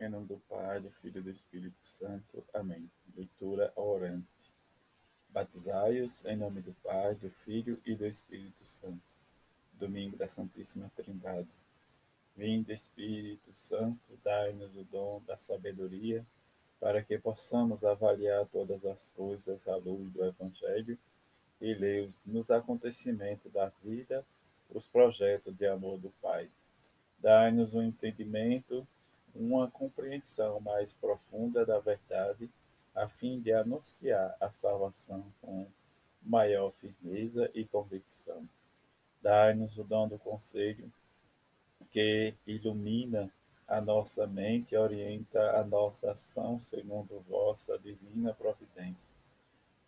[0.00, 2.44] Em nome do Pai, do Filho e do Espírito Santo.
[2.54, 2.88] Amém.
[3.16, 4.52] Leitura orante.
[5.28, 9.02] Batizai-os em nome do Pai, do Filho e do Espírito Santo.
[9.72, 11.48] Domingo da Santíssima Trindade.
[12.36, 16.24] Vinde, Espírito Santo, dai-nos o dom da sabedoria,
[16.78, 20.96] para que possamos avaliar todas as coisas à luz do Evangelho
[21.60, 24.24] e ler nos acontecimentos da vida
[24.70, 26.48] os projetos de amor do Pai.
[27.18, 28.86] Dai-nos o um entendimento
[29.34, 32.50] uma compreensão mais profunda da verdade,
[32.94, 35.66] a fim de anunciar a salvação com
[36.22, 38.48] maior firmeza e convicção.
[39.22, 40.92] Dai-nos o dom do conselho,
[41.90, 43.32] que ilumina
[43.66, 49.14] a nossa mente e orienta a nossa ação segundo vossa divina providência.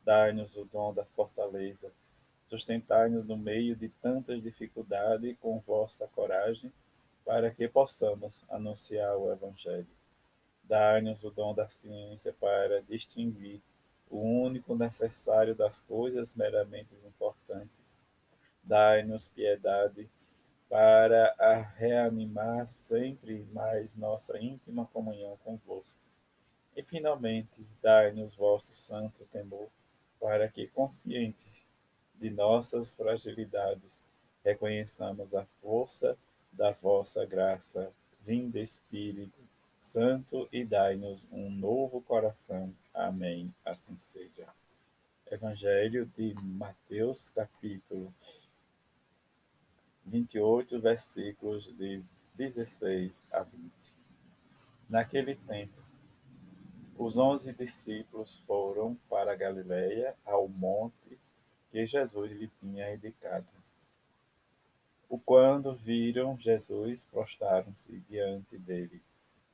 [0.05, 1.93] Dai-nos o dom da fortaleza,
[2.45, 6.73] sustentai-nos no meio de tantas dificuldades com vossa coragem
[7.25, 9.87] para que possamos anunciar o Evangelho.
[10.65, 13.61] Dai-nos o dom da ciência para distinguir
[14.09, 17.99] o único necessário das coisas meramente importantes.
[18.63, 20.09] Dai-nos piedade
[20.69, 21.35] para
[21.77, 25.99] reanimar sempre mais nossa íntima comunhão convosco.
[26.77, 29.69] E, finalmente, dai-nos vosso santo temor,
[30.21, 31.67] para que, conscientes
[32.15, 34.05] de nossas fragilidades,
[34.45, 36.17] reconheçamos a força
[36.53, 37.93] da vossa graça.
[38.25, 39.39] Vinde, Espírito
[39.79, 42.75] Santo, e dai-nos um novo coração.
[42.93, 43.53] Amém.
[43.65, 44.49] Assim seja.
[45.31, 48.13] Evangelho de Mateus, capítulo
[50.05, 52.03] 28, versículos de
[52.35, 53.73] 16 a 20.
[54.89, 55.81] Naquele tempo,
[56.99, 61.19] os onze discípulos foram para Galiléia, ao monte
[61.71, 63.60] que Jesus lhe tinha indicado.
[65.11, 69.03] O quando viram Jesus, prostaram-se diante dele.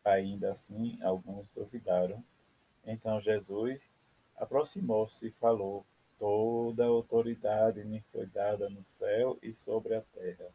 [0.05, 2.23] Ainda assim, alguns duvidaram.
[2.85, 3.91] Então Jesus
[4.37, 5.83] aproximou-se e falou:
[6.19, 10.47] Toda a autoridade me foi dada no céu e sobre a terra.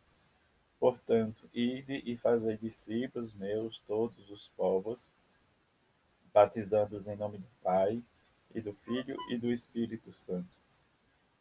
[0.79, 5.09] Portanto, ide e fazei discípulos meus todos os povos,
[6.31, 8.03] batizando-os em nome do Pai,
[8.53, 10.60] e do Filho e do Espírito Santo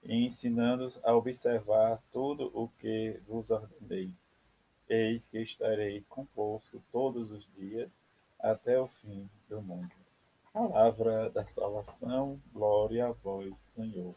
[0.02, 4.12] e ensinando-os a observar tudo o que vos ordenei.
[4.88, 7.98] Eis que estarei convosco todos os dias
[8.38, 9.94] até o fim do mundo.
[10.52, 14.16] Palavra da salvação, glória a vós, Senhor.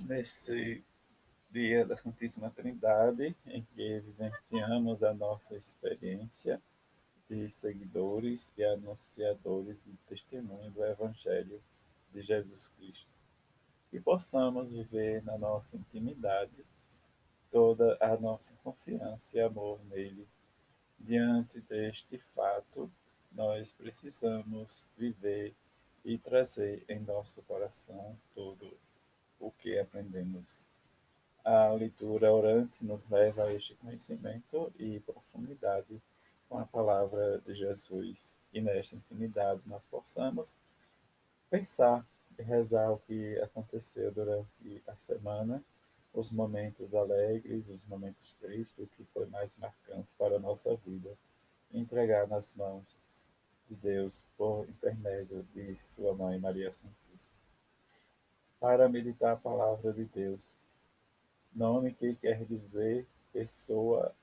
[0.00, 0.82] Nesse
[1.50, 6.62] dia da Santíssima Trindade, em que vivenciamos a nossa experiência
[7.28, 11.62] de seguidores e anunciadores de testemunho do Evangelho
[12.10, 13.11] de Jesus Cristo
[13.92, 16.64] e possamos viver na nossa intimidade
[17.50, 20.26] toda a nossa confiança e amor nele.
[20.98, 22.90] Diante deste fato,
[23.30, 25.54] nós precisamos viver
[26.04, 28.72] e trazer em nosso coração tudo
[29.38, 30.66] o que aprendemos.
[31.44, 36.00] A leitura orante nos leva a este conhecimento e profundidade
[36.48, 38.38] com a palavra de Jesus.
[38.52, 40.56] E nesta intimidade nós possamos
[41.50, 42.06] pensar
[42.38, 45.62] rezar o que aconteceu durante a semana,
[46.12, 51.16] os momentos alegres, os momentos tristes, o que foi mais marcante para a nossa vida,
[51.72, 52.84] entregar nas mãos
[53.68, 57.34] de Deus por intermédio de Sua Mãe Maria Santíssima.
[58.60, 60.56] Para meditar a palavra de Deus,
[61.54, 64.14] nome que quer dizer pessoa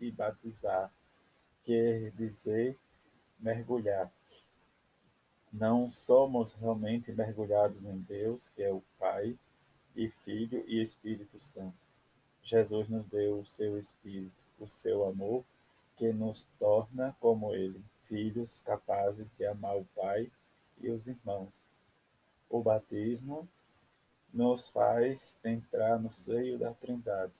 [0.00, 0.90] e batizar,
[1.64, 2.76] quer dizer
[3.38, 4.10] mergulhar
[5.52, 9.36] não somos realmente mergulhados em Deus, que é o Pai,
[9.96, 11.76] e Filho e Espírito Santo.
[12.42, 15.44] Jesus nos deu o seu Espírito, o seu amor,
[15.96, 20.30] que nos torna como Ele, filhos capazes de amar o Pai
[20.78, 21.52] e os irmãos.
[22.48, 23.48] O batismo
[24.32, 27.32] nos faz entrar no seio da Trindade.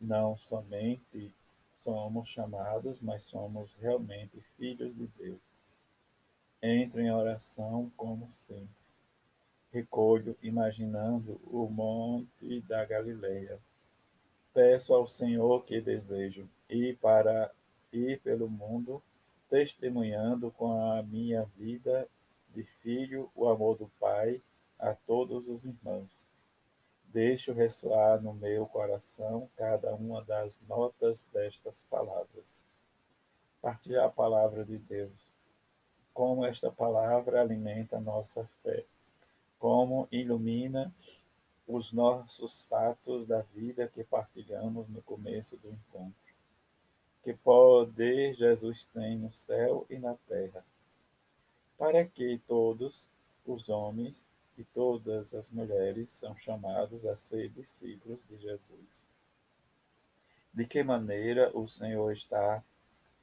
[0.00, 1.32] Não somente
[1.76, 5.55] somos chamados, mas somos realmente filhos de Deus.
[6.62, 8.68] Entro em oração como sempre.
[9.70, 13.60] Recolho, imaginando o monte da Galileia.
[14.54, 17.52] Peço ao Senhor que desejo ir para
[17.92, 19.02] ir pelo mundo,
[19.50, 22.08] testemunhando com a minha vida
[22.54, 24.40] de filho o amor do Pai
[24.78, 26.26] a todos os irmãos.
[27.04, 32.64] Deixo ressoar no meu coração cada uma das notas destas palavras.
[33.60, 35.25] Partilhar a palavra de Deus
[36.16, 38.86] como esta palavra alimenta a nossa fé,
[39.58, 40.90] como ilumina
[41.68, 46.14] os nossos fatos da vida que partilhamos no começo do encontro.
[47.22, 50.64] que poder Jesus tem no céu e na terra,
[51.76, 53.10] para que todos
[53.44, 54.26] os homens
[54.56, 59.10] e todas as mulheres são chamados a ser discípulos de Jesus.
[60.50, 62.64] De que maneira o Senhor está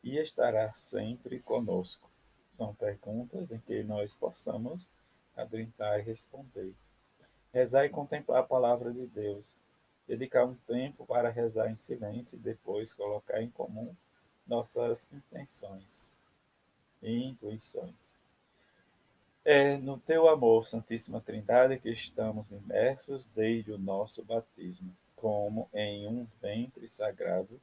[0.03, 2.12] e estará sempre conosco?
[2.53, 4.87] São perguntas em que nós possamos
[5.35, 6.73] adentrar e responder.
[7.51, 9.59] Rezar e contemplar a palavra de Deus.
[10.07, 13.95] Dedicar um tempo para rezar em silêncio e depois colocar em comum
[14.45, 16.13] nossas intenções
[17.01, 18.13] e intuições.
[19.45, 26.07] É no teu amor, Santíssima Trindade, que estamos imersos desde o nosso batismo, como em
[26.07, 27.59] um ventre sagrado,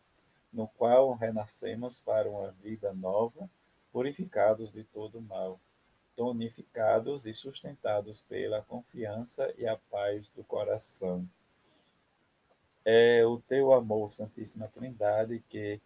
[0.53, 3.49] no qual renascemos para uma vida nova
[3.93, 5.61] purificados de todo mal,
[6.17, 11.29] tonificados e sustentados pela confiança e a paz do coração.
[12.85, 15.81] É o teu amor, Santíssima Trindade, que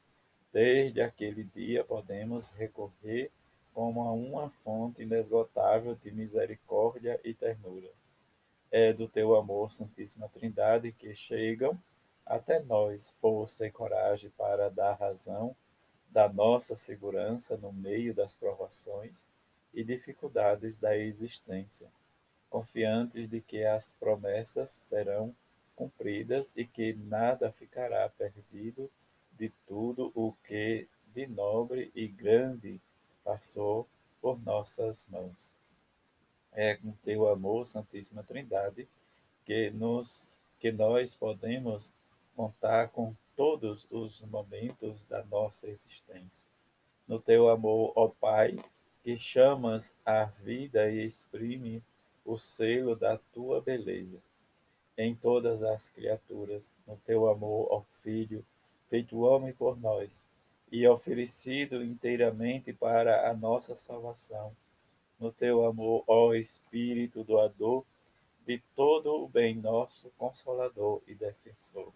[0.52, 3.30] desde aquele dia podemos recorrer
[3.72, 7.90] como a uma fonte inesgotável de misericórdia e ternura.
[8.70, 11.80] É do teu amor, Santíssima Trindade, que chegam
[12.24, 15.54] até nós força e coragem para dar razão
[16.14, 19.26] da nossa segurança no meio das provações
[19.74, 21.88] e dificuldades da existência,
[22.48, 25.34] confiantes de que as promessas serão
[25.74, 28.88] cumpridas e que nada ficará perdido
[29.32, 32.80] de tudo o que de nobre e grande
[33.24, 33.88] passou
[34.22, 35.52] por nossas mãos.
[36.52, 38.88] É com teu amor, Santíssima Trindade,
[39.44, 41.92] que nos que nós podemos
[42.36, 46.46] contar com todos os momentos da nossa existência.
[47.06, 48.58] No teu amor, ó Pai,
[49.02, 51.82] que chamas a vida e exprime
[52.24, 54.18] o selo da tua beleza
[54.96, 58.44] em todas as criaturas, no teu amor, ó Filho,
[58.88, 60.26] feito homem por nós
[60.70, 64.56] e oferecido inteiramente para a nossa salvação,
[65.18, 67.84] no teu amor, ó Espírito doador
[68.46, 71.92] de todo o bem nosso, consolador e defensor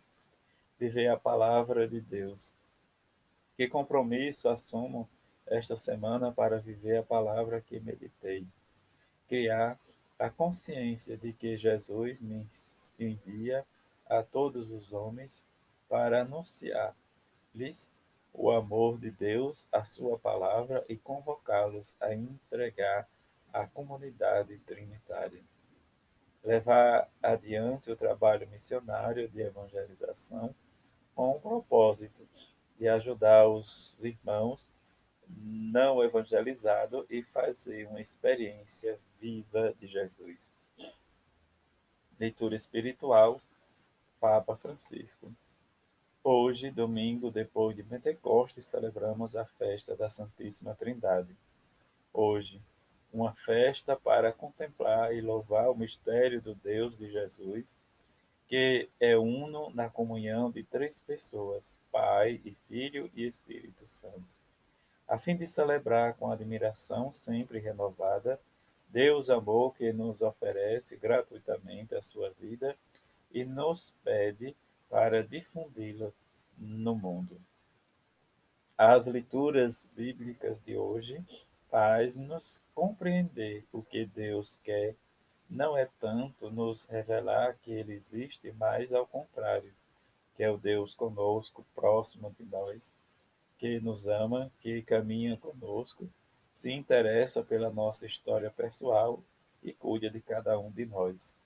[0.79, 2.55] viver a palavra de Deus.
[3.57, 5.09] Que compromisso assumo
[5.47, 8.47] esta semana para viver a palavra que meditei.
[9.27, 9.79] Criar
[10.19, 12.47] a consciência de que Jesus me
[12.99, 13.65] envia
[14.09, 15.45] a todos os homens
[15.89, 17.93] para anunciar-lhes
[18.33, 23.09] o amor de Deus, a sua palavra e convocá-los a entregar
[23.53, 25.43] à comunidade trinitária.
[26.45, 30.55] Levar adiante o trabalho missionário de evangelização
[31.19, 32.25] com o propósito
[32.79, 34.73] de ajudar os irmãos
[35.29, 40.49] não evangelizados e fazer uma experiência viva de Jesus.
[42.21, 43.41] Leitura espiritual,
[44.21, 45.33] Papa Francisco.
[46.23, 51.37] Hoje, domingo, depois de Pentecostes, celebramos a festa da Santíssima Trindade.
[52.13, 52.63] Hoje,
[53.13, 57.77] uma festa para contemplar e louvar o mistério do Deus de Jesus
[58.49, 64.25] que é uno na comunhão de três pessoas, Pai e Filho e Espírito Santo,
[65.07, 68.41] a fim de celebrar com admiração sempre renovada
[68.89, 72.75] Deus amor que nos oferece gratuitamente a sua vida
[73.31, 74.57] e nos pede
[74.89, 76.11] para difundi-la
[76.57, 77.39] no mundo.
[78.77, 81.23] As leituras bíblicas de hoje
[81.71, 84.95] faz-nos compreender o que Deus quer
[85.49, 89.73] não é tanto nos revelar que ele existe, mas ao contrário,
[90.37, 92.97] que é o Deus conosco, próximo de nós,
[93.59, 96.09] que nos ama, que caminha conosco,
[96.53, 99.23] se interessa pela nossa história pessoal
[99.63, 101.37] e cuida de cada um de nós,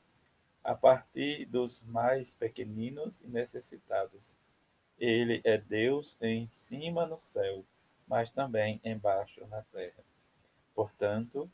[0.63, 4.37] a partir dos mais pequeninos e necessitados.
[4.99, 7.65] Ele é Deus em cima no céu,
[8.07, 10.05] mas também embaixo na terra.
[10.75, 11.51] Portanto,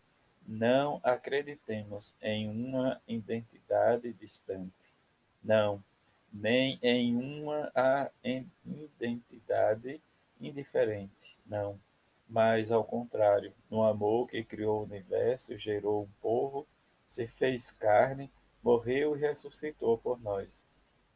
[0.48, 4.94] não acreditemos em uma identidade distante.
[5.44, 5.84] Não,
[6.32, 7.70] nem em uma
[8.64, 10.00] identidade
[10.40, 11.38] indiferente.
[11.44, 11.78] Não,
[12.26, 16.66] mas ao contrário, no amor que criou o universo, gerou um povo,
[17.06, 20.66] se fez carne, morreu e ressuscitou por nós.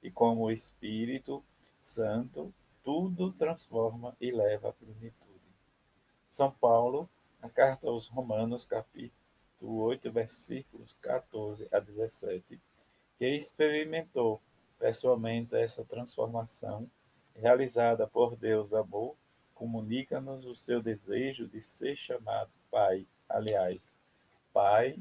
[0.03, 1.43] E como o Espírito
[1.83, 2.53] Santo,
[2.85, 5.17] tudo transforma e leva à plenitude.
[6.29, 7.09] São Paulo,
[7.41, 9.22] a carta aos Romanos, capítulo
[9.63, 12.61] 8, versículos 14 a 17,
[13.19, 14.41] que experimentou
[14.79, 16.91] pessoalmente essa transformação
[17.35, 19.15] realizada por Deus amor,
[19.55, 23.07] comunica-nos o seu desejo de ser chamado Pai.
[23.29, 23.97] Aliás,
[24.53, 24.99] Pai,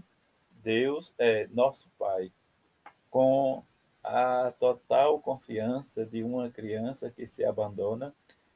[0.64, 2.32] Deus é nosso Pai,
[3.10, 3.64] com
[4.04, 8.14] a total confiança de uma criança que se abandona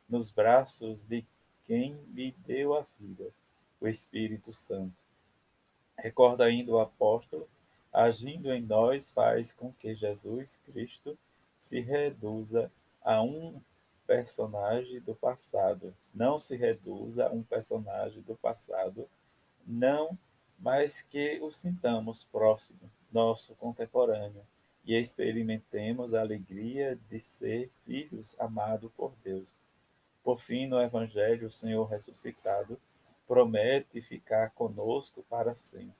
[0.08, 1.26] nos braços de
[1.66, 3.30] quem lhe deu a vida,
[3.82, 5.05] o Espírito Santo.
[5.98, 7.48] Recorda ainda o apóstolo,
[7.92, 11.18] agindo em nós faz com que Jesus Cristo
[11.58, 12.72] se reduza
[13.04, 13.60] a um
[14.06, 15.96] personagem do passado.
[16.14, 19.08] Não se reduza a um personagem do passado,
[19.66, 20.18] não,
[20.60, 22.80] mas que o sintamos próximo,
[23.12, 24.44] nosso contemporâneo,
[24.86, 29.58] e experimentemos a alegria de ser filhos amados por Deus.
[30.24, 32.80] Por fim, no Evangelho, o Senhor ressuscitado
[33.28, 35.94] promete ficar conosco para sempre.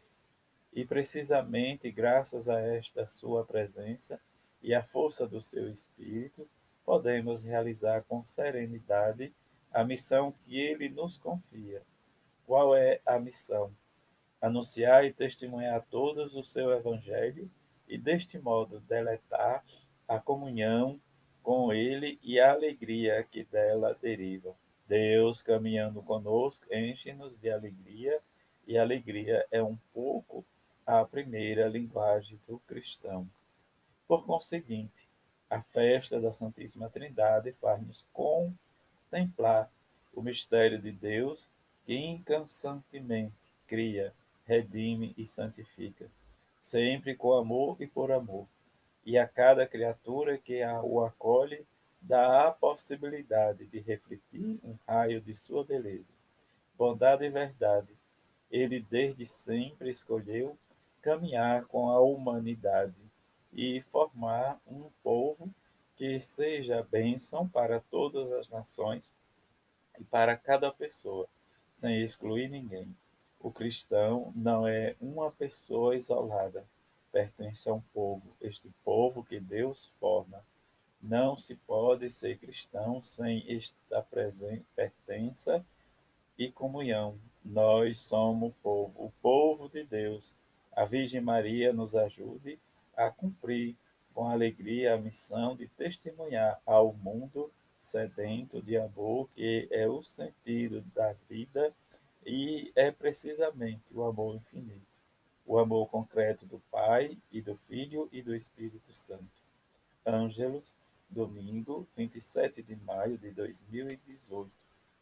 [0.74, 4.20] E precisamente graças a esta sua presença
[4.62, 6.48] e a força do seu Espírito,
[6.84, 9.34] podemos realizar com serenidade
[9.74, 11.82] a missão que ele nos confia.
[12.46, 13.72] Qual é a missão?
[14.42, 17.50] Anunciar e testemunhar a todos o seu Evangelho
[17.88, 19.64] e, deste modo, deletar
[20.08, 21.00] a comunhão
[21.42, 24.56] com Ele e a alegria que dela deriva.
[24.88, 28.20] Deus, caminhando conosco, enche-nos de alegria,
[28.68, 30.46] e alegria é um pouco
[30.86, 33.28] a primeira linguagem do cristão.
[34.08, 35.08] Por conseguinte,
[35.50, 39.72] a festa da Santíssima Trindade faz-nos contemplar
[40.14, 41.50] o mistério de Deus
[41.86, 44.14] que incessantemente cria,
[44.46, 46.10] redime e santifica,
[46.60, 48.48] sempre com amor e por amor
[49.06, 51.64] e a cada criatura que o acolhe
[52.08, 56.14] dá a possibilidade de refletir um raio de sua beleza.
[56.78, 57.94] Bondade e verdade,
[58.52, 60.58] ele desde sempre escolheu
[61.02, 62.96] caminhar com a humanidade
[63.52, 65.50] e formar um povo
[65.96, 69.14] que seja bênção para todas as nações
[70.00, 71.28] e para cada pessoa,
[71.72, 72.96] sem excluir ninguém.
[73.40, 76.66] O cristão não é uma pessoa isolada,
[77.12, 80.44] pertence a um povo, este povo que Deus forma.
[81.08, 84.02] Não se pode ser cristão sem esta
[84.76, 85.66] pertença
[86.38, 87.18] e comunhão.
[87.44, 90.36] Nós somos o povo, o povo de Deus.
[90.76, 92.60] A Virgem Maria nos ajude
[92.96, 93.76] a cumprir
[94.14, 100.82] com alegria a missão de testemunhar ao mundo sedento de amor, que é o sentido
[100.96, 101.74] da vida
[102.26, 104.96] e é precisamente o amor infinito
[105.46, 109.44] o amor concreto do Pai e do Filho e do Espírito Santo.
[110.06, 110.74] Ângelos,
[111.10, 114.52] domingo, 27 de maio de 2018.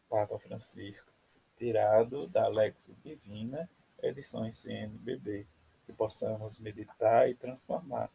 [0.08, 1.10] Papa Francisco,
[1.56, 3.68] tirado da Lexo Divina,
[4.02, 5.46] edições CNBB,
[5.86, 8.10] que possamos meditar e transformar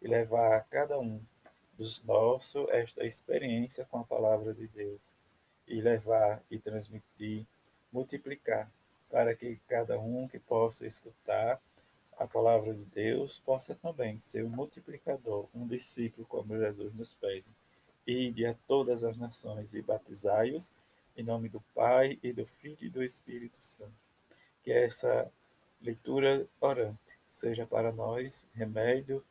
[0.00, 1.20] e levar a cada um
[1.76, 5.14] dos nossos esta experiência com a palavra de Deus
[5.66, 7.46] e levar e transmitir,
[7.92, 8.70] multiplicar,
[9.10, 11.60] para que cada um que possa escutar
[12.18, 17.46] a palavra de Deus possa também ser um multiplicador, um discípulo, como Jesus nos pede.
[18.06, 20.72] Ide a todas as nações e batizai-os
[21.16, 23.92] em nome do Pai e do Filho e do Espírito Santo.
[24.62, 25.30] Que essa
[25.80, 29.24] leitura orante seja para nós remédio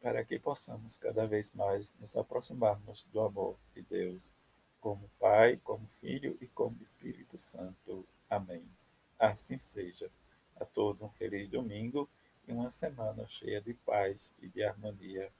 [0.00, 4.32] para que possamos cada vez mais nos aproximarmos do amor de Deus,
[4.80, 8.06] como Pai, como Filho e como Espírito Santo.
[8.30, 8.64] Amém.
[9.18, 10.10] Assim seja.
[10.56, 12.08] A todos um feliz domingo
[12.48, 15.30] e uma semana cheia de paz e de harmonia.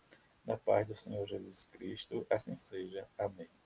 [0.44, 3.08] Na paz do Senhor Jesus Cristo, assim seja.
[3.18, 3.57] Amém.